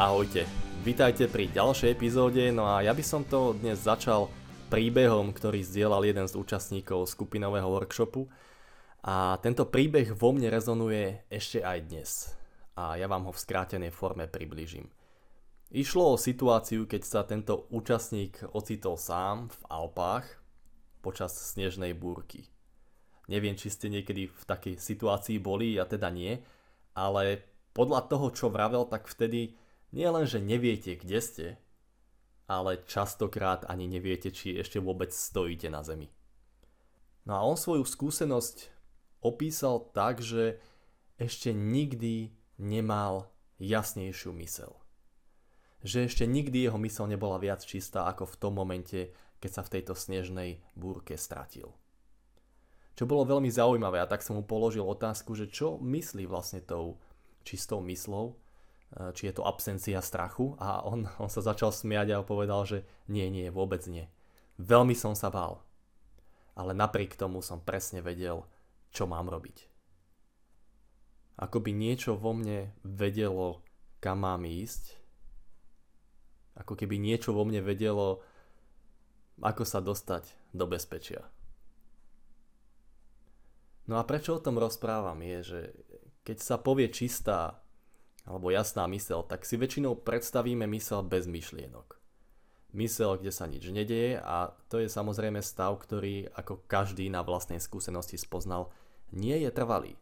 Ahojte, 0.00 0.48
Vítajte 0.80 1.28
pri 1.28 1.52
ďalšej 1.52 1.92
epizóde, 1.92 2.48
no 2.56 2.64
a 2.64 2.80
ja 2.80 2.96
by 2.96 3.04
som 3.04 3.20
to 3.20 3.52
dnes 3.52 3.84
začal 3.84 4.32
príbehom, 4.72 5.28
ktorý 5.28 5.60
zdieľal 5.60 6.08
jeden 6.08 6.24
z 6.24 6.40
účastníkov 6.40 7.04
skupinového 7.04 7.68
workshopu 7.68 8.24
a 9.04 9.36
tento 9.44 9.68
príbeh 9.68 10.16
vo 10.16 10.32
mne 10.32 10.48
rezonuje 10.48 11.28
ešte 11.28 11.60
aj 11.60 11.78
dnes 11.84 12.32
a 12.80 12.96
ja 12.96 13.12
vám 13.12 13.28
ho 13.28 13.32
v 13.36 13.44
skrátenej 13.44 13.92
forme 13.92 14.24
približím. 14.24 14.88
Išlo 15.68 16.16
o 16.16 16.16
situáciu, 16.16 16.88
keď 16.88 17.02
sa 17.04 17.20
tento 17.28 17.68
účastník 17.68 18.40
ocitol 18.56 18.96
sám 18.96 19.52
v 19.52 19.60
Alpách 19.68 20.24
počas 21.04 21.36
snežnej 21.36 21.92
búrky. 21.92 22.48
Neviem, 23.28 23.52
či 23.52 23.68
ste 23.68 23.92
niekedy 23.92 24.32
v 24.32 24.42
takej 24.48 24.80
situácii 24.80 25.36
boli, 25.44 25.76
ja 25.76 25.84
teda 25.84 26.08
nie, 26.08 26.40
ale 26.96 27.44
podľa 27.76 28.08
toho, 28.08 28.32
čo 28.32 28.48
vravel, 28.48 28.88
tak 28.88 29.04
vtedy 29.04 29.60
nie 29.90 30.06
len, 30.06 30.26
že 30.26 30.38
neviete, 30.38 30.94
kde 30.94 31.18
ste, 31.18 31.46
ale 32.50 32.82
častokrát 32.86 33.66
ani 33.70 33.86
neviete, 33.86 34.34
či 34.34 34.58
ešte 34.58 34.82
vôbec 34.82 35.14
stojíte 35.14 35.70
na 35.70 35.86
zemi. 35.86 36.10
No 37.22 37.38
a 37.38 37.46
on 37.46 37.54
svoju 37.54 37.86
skúsenosť 37.86 38.70
opísal 39.22 39.86
tak, 39.94 40.18
že 40.18 40.58
ešte 41.20 41.52
nikdy 41.52 42.34
nemal 42.58 43.30
jasnejšiu 43.60 44.32
mysel. 44.40 44.72
Že 45.84 46.10
ešte 46.10 46.24
nikdy 46.26 46.66
jeho 46.66 46.80
mysel 46.80 47.06
nebola 47.06 47.36
viac 47.38 47.62
čistá 47.62 48.08
ako 48.08 48.26
v 48.26 48.38
tom 48.40 48.52
momente, 48.56 49.14
keď 49.38 49.50
sa 49.52 49.62
v 49.62 49.72
tejto 49.78 49.94
snežnej 49.94 50.60
búrke 50.76 51.14
stratil. 51.16 51.72
Čo 52.98 53.08
bolo 53.08 53.24
veľmi 53.24 53.48
zaujímavé 53.48 54.02
a 54.02 54.10
tak 54.10 54.20
som 54.20 54.36
mu 54.36 54.44
položil 54.44 54.84
otázku, 54.84 55.32
že 55.32 55.48
čo 55.48 55.80
myslí 55.80 56.28
vlastne 56.28 56.60
tou 56.60 57.00
čistou 57.46 57.80
myslou 57.88 58.36
či 58.90 59.30
je 59.30 59.34
to 59.38 59.46
absencia 59.46 60.02
strachu 60.02 60.58
a 60.58 60.82
on, 60.82 61.06
on 61.22 61.30
sa 61.30 61.42
začal 61.42 61.70
smiať 61.70 62.14
a 62.14 62.26
povedal, 62.26 62.66
že 62.66 62.78
nie, 63.06 63.30
nie, 63.30 63.46
vôbec 63.48 63.82
nie. 63.86 64.10
Veľmi 64.58 64.92
som 64.92 65.14
sa 65.14 65.30
bál. 65.30 65.62
Ale 66.58 66.76
napriek 66.76 67.16
tomu 67.16 67.40
som 67.40 67.62
presne 67.62 68.02
vedel, 68.02 68.44
čo 68.90 69.06
mám 69.06 69.30
robiť. 69.30 69.70
Ako 71.40 71.62
by 71.64 71.72
niečo 71.72 72.20
vo 72.20 72.36
mne 72.36 72.74
vedelo, 72.84 73.64
kam 74.02 74.28
mám 74.28 74.44
ísť. 74.44 75.00
Ako 76.60 76.76
keby 76.76 77.00
niečo 77.00 77.32
vo 77.32 77.48
mne 77.48 77.64
vedelo, 77.64 78.20
ako 79.40 79.64
sa 79.64 79.80
dostať 79.80 80.52
do 80.52 80.68
bezpečia. 80.68 81.24
No 83.88 83.96
a 83.96 84.04
prečo 84.04 84.36
o 84.36 84.44
tom 84.44 84.60
rozprávam 84.60 85.16
je, 85.24 85.38
že 85.40 85.60
keď 86.28 86.36
sa 86.44 86.56
povie 86.60 86.92
čistá 86.92 87.64
alebo 88.30 88.54
jasná 88.54 88.86
mysel, 88.86 89.26
tak 89.26 89.42
si 89.42 89.58
väčšinou 89.58 90.06
predstavíme 90.06 90.62
mysel 90.70 91.02
bez 91.02 91.26
myšlienok. 91.26 91.98
Mysel, 92.70 93.18
kde 93.18 93.34
sa 93.34 93.50
nič 93.50 93.66
nedeje 93.66 94.22
a 94.22 94.54
to 94.70 94.78
je 94.78 94.86
samozrejme 94.86 95.42
stav, 95.42 95.74
ktorý 95.82 96.30
ako 96.30 96.62
každý 96.70 97.10
na 97.10 97.26
vlastnej 97.26 97.58
skúsenosti 97.58 98.14
spoznal, 98.14 98.70
nie 99.10 99.34
je 99.42 99.50
trvalý. 99.50 99.98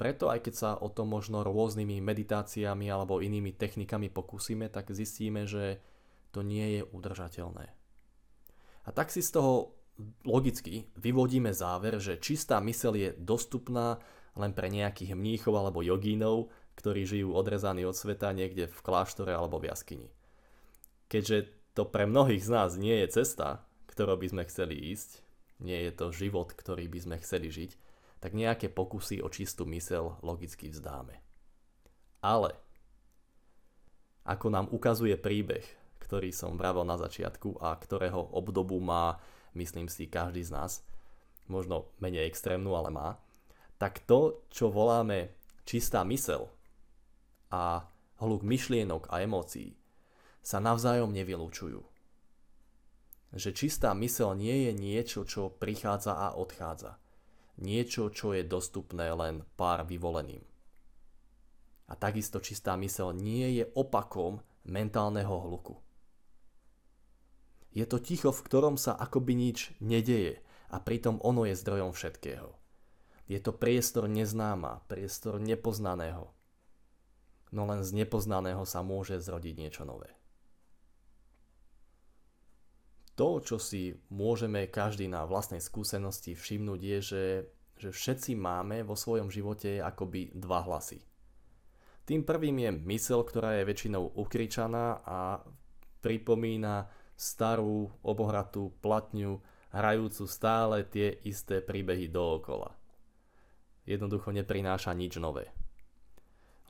Preto 0.00 0.32
aj 0.32 0.48
keď 0.48 0.54
sa 0.56 0.70
o 0.80 0.88
tom 0.88 1.12
možno 1.12 1.44
rôznymi 1.44 2.00
meditáciami 2.00 2.88
alebo 2.88 3.20
inými 3.20 3.52
technikami 3.52 4.08
pokúsime, 4.08 4.72
tak 4.72 4.88
zistíme, 4.96 5.44
že 5.44 5.84
to 6.32 6.40
nie 6.40 6.80
je 6.80 6.82
udržateľné. 6.88 7.68
A 8.80 8.96
tak 8.96 9.12
si 9.12 9.20
z 9.20 9.36
toho 9.36 9.76
logicky 10.24 10.88
vyvodíme 10.96 11.52
záver, 11.52 12.00
že 12.00 12.16
čistá 12.16 12.64
mysel 12.64 12.96
je 12.96 13.12
dostupná 13.20 14.00
len 14.40 14.56
pre 14.56 14.72
nejakých 14.72 15.12
mníchov 15.12 15.52
alebo 15.52 15.84
jogínov, 15.84 16.48
ktorí 16.80 17.04
žijú 17.04 17.36
odrezaní 17.36 17.84
od 17.84 17.92
sveta 17.92 18.32
niekde 18.32 18.72
v 18.72 18.80
kláštore 18.80 19.36
alebo 19.36 19.60
v 19.60 19.68
jaskyni. 19.68 20.08
Keďže 21.12 21.52
to 21.76 21.84
pre 21.84 22.08
mnohých 22.08 22.40
z 22.40 22.50
nás 22.50 22.70
nie 22.80 22.96
je 23.04 23.20
cesta, 23.20 23.60
ktorou 23.92 24.16
by 24.16 24.32
sme 24.32 24.42
chceli 24.48 24.80
ísť, 24.96 25.20
nie 25.60 25.76
je 25.76 25.92
to 25.92 26.08
život, 26.08 26.56
ktorý 26.56 26.88
by 26.88 26.98
sme 27.04 27.16
chceli 27.20 27.52
žiť, 27.52 27.76
tak 28.24 28.32
nejaké 28.32 28.72
pokusy 28.72 29.20
o 29.20 29.28
čistú 29.28 29.68
mysel 29.68 30.16
logicky 30.24 30.72
vzdáme. 30.72 31.20
Ale, 32.24 32.56
ako 34.24 34.46
nám 34.48 34.66
ukazuje 34.72 35.16
príbeh, 35.20 35.64
ktorý 36.00 36.32
som 36.32 36.56
vravel 36.56 36.84
na 36.84 36.96
začiatku 36.96 37.60
a 37.60 37.76
ktorého 37.76 38.32
obdobu 38.32 38.80
má, 38.80 39.20
myslím 39.52 39.88
si, 39.88 40.08
každý 40.08 40.48
z 40.48 40.52
nás, 40.52 40.72
možno 41.48 41.92
menej 42.00 42.28
extrémnu, 42.28 42.72
ale 42.76 42.88
má, 42.92 43.08
tak 43.80 44.04
to, 44.04 44.44
čo 44.52 44.68
voláme 44.68 45.32
čistá 45.64 46.04
mysel, 46.04 46.52
a 47.50 47.84
hluk 48.22 48.46
myšlienok 48.46 49.10
a 49.10 49.26
emócií 49.26 49.74
sa 50.40 50.62
navzájom 50.62 51.12
nevylučujú. 51.12 51.82
Že 53.30 53.50
čistá 53.54 53.94
mysel 53.94 54.34
nie 54.34 54.66
je 54.66 54.72
niečo, 54.74 55.22
čo 55.22 55.54
prichádza 55.54 56.18
a 56.18 56.34
odchádza. 56.34 56.98
Niečo, 57.60 58.08
čo 58.10 58.32
je 58.32 58.42
dostupné 58.42 59.12
len 59.12 59.44
pár 59.54 59.84
vyvoleným. 59.84 60.42
A 61.90 61.92
takisto 61.94 62.40
čistá 62.40 62.74
mysel 62.80 63.12
nie 63.14 63.60
je 63.60 63.64
opakom 63.76 64.40
mentálneho 64.64 65.36
hluku. 65.44 65.78
Je 67.70 67.86
to 67.86 68.02
ticho, 68.02 68.34
v 68.34 68.44
ktorom 68.46 68.74
sa 68.74 68.98
akoby 68.98 69.38
nič 69.38 69.78
nedeje 69.78 70.42
a 70.74 70.82
pritom 70.82 71.22
ono 71.22 71.46
je 71.46 71.54
zdrojom 71.54 71.94
všetkého. 71.94 72.50
Je 73.30 73.38
to 73.38 73.54
priestor 73.54 74.10
neznáma, 74.10 74.82
priestor 74.90 75.38
nepoznaného, 75.38 76.34
no 77.50 77.66
len 77.66 77.82
z 77.82 77.90
nepoznaného 77.94 78.62
sa 78.66 78.82
môže 78.82 79.18
zrodiť 79.18 79.54
niečo 79.58 79.82
nové. 79.86 80.10
To, 83.18 83.42
čo 83.44 83.60
si 83.60 83.92
môžeme 84.08 84.70
každý 84.72 85.04
na 85.04 85.28
vlastnej 85.28 85.60
skúsenosti 85.60 86.32
všimnúť, 86.32 86.80
je, 86.80 86.98
že, 87.04 87.24
že 87.76 87.88
všetci 87.92 88.32
máme 88.32 88.80
vo 88.80 88.96
svojom 88.96 89.28
živote 89.28 89.76
akoby 89.76 90.32
dva 90.32 90.64
hlasy. 90.64 91.04
Tým 92.08 92.24
prvým 92.24 92.64
je 92.64 92.70
mysel, 92.96 93.20
ktorá 93.20 93.60
je 93.60 93.68
väčšinou 93.68 94.16
ukričaná 94.16 95.04
a 95.04 95.44
pripomína 96.00 96.88
starú 97.12 97.92
obohratú 98.00 98.72
platňu, 98.80 99.44
hrajúcu 99.76 100.24
stále 100.24 100.88
tie 100.88 101.20
isté 101.28 101.60
príbehy 101.60 102.08
dookola. 102.08 102.72
Jednoducho 103.84 104.32
neprináša 104.32 104.96
nič 104.96 105.20
nové. 105.20 105.52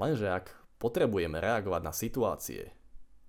Lenže 0.00 0.32
ak 0.32 0.46
potrebujeme 0.78 1.42
reagovať 1.42 1.82
na 1.82 1.92
situácie, 1.92 2.62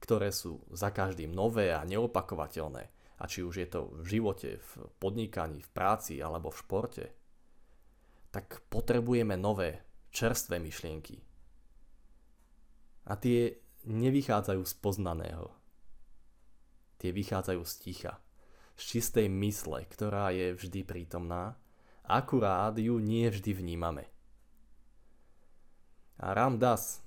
ktoré 0.00 0.32
sú 0.32 0.60
za 0.72 0.92
každým 0.92 1.32
nové 1.32 1.72
a 1.72 1.84
neopakovateľné, 1.84 2.84
a 3.20 3.24
či 3.28 3.44
už 3.44 3.54
je 3.60 3.68
to 3.68 3.92
v 4.00 4.16
živote, 4.16 4.56
v 4.56 4.70
podnikaní, 4.96 5.60
v 5.60 5.70
práci 5.72 6.24
alebo 6.24 6.48
v 6.48 6.60
športe, 6.60 7.06
tak 8.32 8.64
potrebujeme 8.72 9.36
nové, 9.36 9.84
čerstvé 10.08 10.56
myšlienky. 10.56 11.20
A 13.10 13.16
tie 13.18 13.58
nevychádzajú 13.84 14.62
z 14.64 14.74
poznaného. 14.80 15.52
Tie 17.00 17.10
vychádzajú 17.12 17.62
z 17.64 17.74
ticha, 17.80 18.14
z 18.76 18.82
čistej 18.96 19.28
mysle, 19.28 19.88
ktorá 19.88 20.32
je 20.32 20.52
vždy 20.52 20.84
prítomná, 20.84 21.56
akurát 22.04 22.76
ju 22.76 23.00
nie 23.00 23.28
vždy 23.28 23.56
vnímame. 23.56 24.04
A 26.20 26.36
Ram 26.36 26.60
Das, 26.60 27.00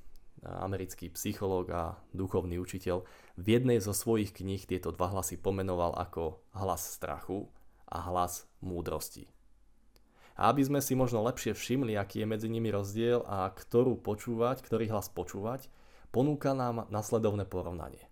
americký 0.44 1.10
psychológ 1.16 1.72
a 1.72 1.98
duchovný 2.12 2.60
učiteľ, 2.60 3.08
v 3.40 3.48
jednej 3.48 3.80
zo 3.80 3.96
svojich 3.96 4.36
kníh 4.36 4.64
tieto 4.68 4.92
dva 4.92 5.10
hlasy 5.10 5.40
pomenoval 5.40 5.96
ako 5.96 6.44
hlas 6.54 6.84
strachu 6.84 7.48
a 7.88 8.04
hlas 8.12 8.46
múdrosti. 8.60 9.32
A 10.34 10.50
aby 10.50 10.66
sme 10.66 10.82
si 10.82 10.98
možno 10.98 11.22
lepšie 11.24 11.54
všimli, 11.54 11.94
aký 11.94 12.26
je 12.26 12.28
medzi 12.28 12.50
nimi 12.50 12.74
rozdiel 12.74 13.22
a 13.24 13.48
ktorú 13.54 14.02
počúvať, 14.02 14.66
ktorý 14.66 14.90
hlas 14.90 15.08
počúvať, 15.14 15.70
ponúka 16.10 16.58
nám 16.58 16.90
nasledovné 16.90 17.46
porovnanie. 17.46 18.10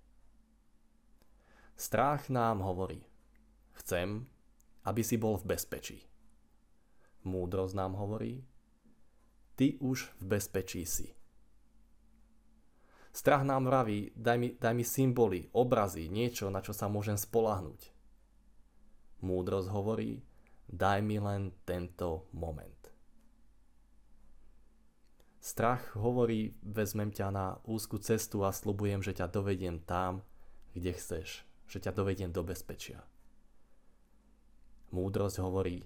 Strach 1.73 2.29
nám 2.29 2.61
hovorí, 2.61 3.01
chcem, 3.81 4.29
aby 4.85 5.01
si 5.01 5.17
bol 5.17 5.41
v 5.41 5.57
bezpečí. 5.57 6.05
Múdrosť 7.25 7.73
nám 7.73 7.97
hovorí, 7.97 8.45
ty 9.57 9.81
už 9.81 10.13
v 10.21 10.37
bezpečí 10.37 10.85
si. 10.85 11.20
Strach 13.11 13.43
nám 13.43 13.67
vraví, 13.67 14.15
daj 14.15 14.37
mi, 14.39 14.49
daj 14.55 14.71
mi 14.71 14.87
symboly, 14.87 15.51
obrazy, 15.51 16.07
niečo, 16.07 16.47
na 16.47 16.63
čo 16.63 16.71
sa 16.71 16.87
môžem 16.87 17.19
spolahnuť. 17.19 17.91
Múdrosť 19.19 19.67
hovorí, 19.67 20.23
daj 20.71 21.03
mi 21.03 21.19
len 21.19 21.51
tento 21.67 22.31
moment. 22.31 22.79
Strach 25.43 25.97
hovorí, 25.99 26.55
vezmem 26.63 27.11
ťa 27.11 27.27
na 27.33 27.59
úzku 27.67 27.99
cestu 27.99 28.47
a 28.47 28.55
slubujem, 28.55 29.03
že 29.03 29.17
ťa 29.17 29.27
dovediem 29.27 29.83
tam, 29.83 30.23
kde 30.71 30.95
chceš, 30.95 31.43
že 31.67 31.83
ťa 31.83 31.91
dovediem 31.91 32.31
do 32.31 32.45
bezpečia. 32.47 33.03
Múdrosť 34.95 35.43
hovorí, 35.43 35.83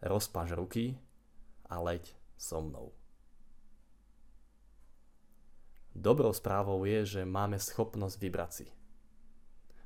rozpaž 0.00 0.56
ruky 0.56 0.96
a 1.68 1.82
leď 1.84 2.14
so 2.38 2.64
mnou. 2.64 3.01
Dobrou 6.02 6.34
správou 6.34 6.82
je, 6.82 7.06
že 7.06 7.22
máme 7.22 7.62
schopnosť 7.62 8.18
vybrať 8.18 8.50
si. 8.50 8.66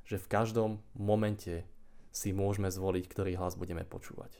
Že 0.09 0.17
v 0.17 0.27
každom 0.33 0.71
momente 0.97 1.61
si 2.09 2.33
môžeme 2.33 2.73
zvoliť, 2.73 3.05
ktorý 3.05 3.37
hlas 3.37 3.53
budeme 3.53 3.85
počúvať. 3.85 4.33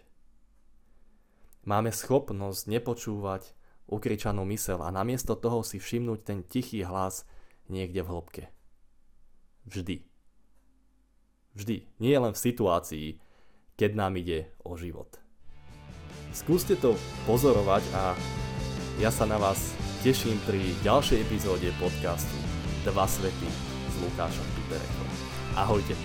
Máme 1.70 1.94
schopnosť 1.94 2.66
nepočúvať 2.74 3.54
ukričanú 3.86 4.42
mysel 4.50 4.82
a 4.82 4.90
namiesto 4.90 5.38
toho 5.38 5.62
si 5.62 5.78
všimnúť 5.78 6.20
ten 6.26 6.42
tichý 6.42 6.82
hlas 6.82 7.30
niekde 7.70 8.02
v 8.02 8.10
hĺbke. 8.10 8.44
Vždy. 9.70 10.02
Vždy. 11.54 11.78
Nie 12.02 12.18
len 12.18 12.34
v 12.34 12.42
situácii, 12.42 13.08
keď 13.78 13.92
nám 13.94 14.18
ide 14.18 14.50
o 14.66 14.74
život. 14.74 15.22
Skúste 16.34 16.74
to 16.74 16.98
pozorovať 17.30 17.86
a 17.94 18.18
ja 18.98 19.14
sa 19.14 19.30
na 19.30 19.38
vás 19.38 19.78
teším 20.08 20.40
pri 20.48 20.64
ďalšej 20.88 21.20
epizóde 21.20 21.68
podcastu 21.84 22.40
Dva 22.88 23.04
svety 23.04 23.44
s 23.92 23.96
Lukášom 24.00 24.48
Piperekom. 24.56 25.08
Ahojte. 25.60 26.00